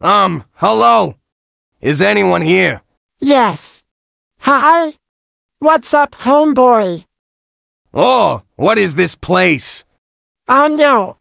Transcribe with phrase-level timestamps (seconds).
[0.00, 1.16] Um, hello?
[1.80, 2.82] Is anyone here?
[3.18, 3.82] Yes.
[4.40, 4.94] Hi.
[5.58, 7.04] What's up, homeboy?
[7.92, 9.84] Oh, what is this place?
[10.46, 11.16] Oh no.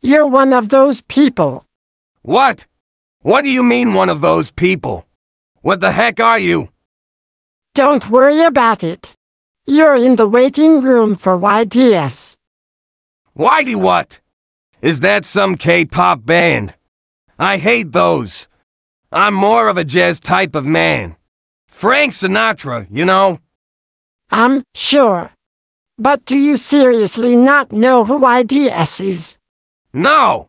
[0.00, 1.64] You're one of those people.
[2.22, 2.66] What?
[3.22, 5.06] What do you mean one of those people?
[5.60, 6.70] What the heck are you?
[7.74, 9.14] Don't worry about it.
[9.64, 12.36] You're in the waiting room for YDS.
[13.36, 14.20] Whitey what?
[14.82, 16.74] Is that some K-pop band?
[17.38, 18.48] I hate those.
[19.12, 21.16] I'm more of a jazz type of man.
[21.68, 23.38] Frank Sinatra, you know?
[24.30, 25.30] I'm sure.
[25.96, 29.38] But do you seriously not know who YDS is?
[29.92, 30.48] No!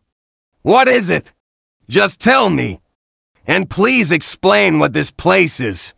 [0.62, 1.32] What is it?
[1.88, 2.80] Just tell me.
[3.46, 5.94] And please explain what this place is.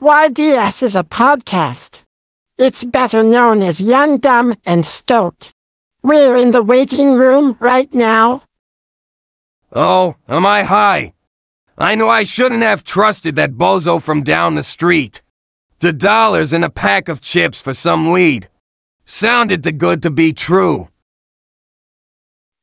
[0.00, 2.02] YDS is a podcast.
[2.56, 5.52] It's better known as Young, Dumb, and Stoked.
[6.02, 8.42] We're in the waiting room right now.
[9.72, 11.12] Oh, am I high?
[11.76, 15.22] I know I shouldn't have trusted that bozo from down the street.
[15.80, 18.48] The dollars and a pack of chips for some weed.
[19.04, 20.88] Sounded too good to be true.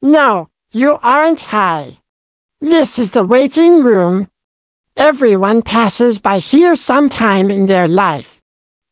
[0.02, 2.00] No, you aren't high.
[2.59, 4.28] This is the waiting room.
[4.97, 8.42] Everyone passes by here sometime in their life.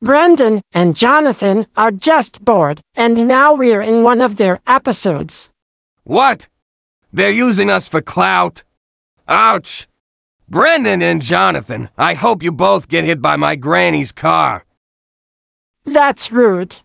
[0.02, 5.52] Brendan and Jonathan are just bored, and now we're in one of their episodes.
[6.04, 6.48] What?
[7.14, 8.64] They're using us for clout?
[9.28, 9.88] Ouch!
[10.50, 14.66] Brendan and Jonathan, I hope you both get hit by my granny's car.
[15.86, 16.78] That's rude.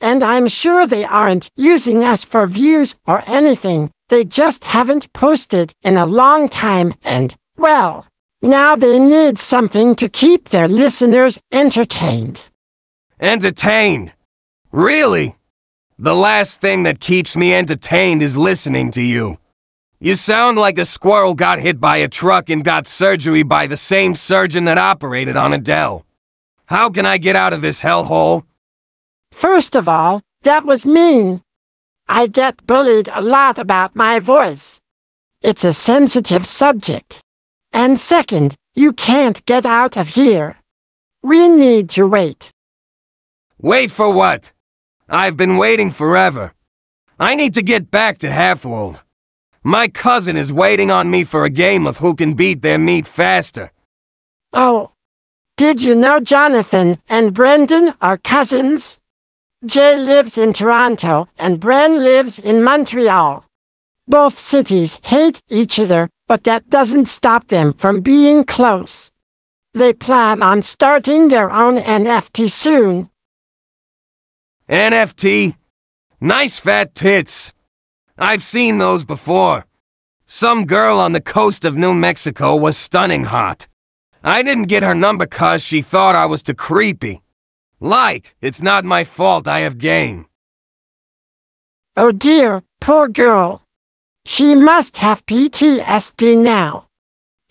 [0.00, 3.90] And I'm sure they aren't using us for views or anything.
[4.08, 8.06] They just haven't posted in a long time and, well,
[8.40, 12.42] now they need something to keep their listeners entertained.
[13.20, 14.14] Entertained?
[14.72, 15.36] Really?
[15.98, 19.38] The last thing that keeps me entertained is listening to you.
[19.98, 23.78] You sound like a squirrel got hit by a truck and got surgery by the
[23.78, 26.04] same surgeon that operated on Adele.
[26.66, 28.42] How can I get out of this hellhole?
[29.32, 31.40] First of all, that was mean.
[32.06, 34.82] I get bullied a lot about my voice.
[35.40, 37.22] It's a sensitive subject.
[37.72, 40.56] And second, you can't get out of here.
[41.22, 42.50] We need to wait.
[43.58, 44.52] Wait for what?
[45.08, 46.52] I've been waiting forever.
[47.18, 49.00] I need to get back to Halfworld.
[49.66, 53.04] My cousin is waiting on me for a game of who can beat their meat
[53.04, 53.72] faster.
[54.52, 54.92] Oh,
[55.56, 59.00] did you know Jonathan and Brendan are cousins?
[59.64, 63.44] Jay lives in Toronto and Bren lives in Montreal.
[64.06, 69.10] Both cities hate each other, but that doesn't stop them from being close.
[69.74, 73.10] They plan on starting their own NFT soon.
[74.68, 75.56] NFT?
[76.20, 77.52] Nice fat tits.
[78.18, 79.66] I've seen those before.
[80.26, 83.68] Some girl on the coast of New Mexico was stunning hot.
[84.24, 87.20] I didn't get her number cause she thought I was too creepy.
[87.78, 90.26] Like, it's not my fault I have game.
[91.94, 93.62] Oh dear, poor girl.
[94.24, 96.86] She must have PTSD now.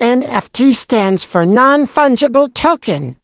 [0.02, 3.18] NFT stands for non-fungible token.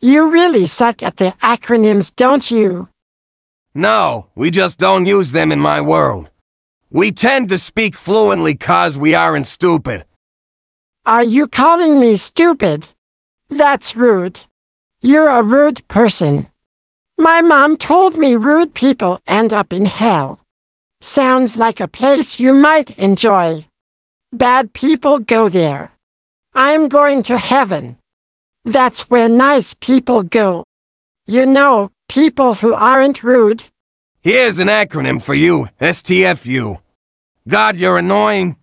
[0.00, 2.88] You really suck at the acronyms, don't you?
[3.72, 6.31] No, we just don't use them in my world.
[6.94, 10.04] We tend to speak fluently cause we aren't stupid.
[11.06, 12.86] Are you calling me stupid?
[13.48, 14.42] That's rude.
[15.00, 16.48] You're a rude person.
[17.16, 20.40] My mom told me rude people end up in hell.
[21.00, 23.66] Sounds like a place you might enjoy.
[24.30, 25.92] Bad people go there.
[26.54, 27.96] I'm going to heaven.
[28.66, 30.64] That's where nice people go.
[31.26, 33.64] You know, people who aren't rude.
[34.24, 36.80] Here's an acronym for you, STFU.
[37.48, 38.54] God, you're annoying.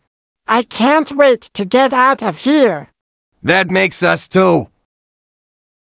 [0.47, 2.88] I can't wait to get out of here.
[3.44, 4.69] That makes us two.